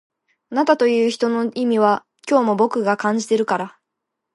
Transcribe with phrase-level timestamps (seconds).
[0.49, 3.79] あなたという人の意味は今日も僕が感じてるから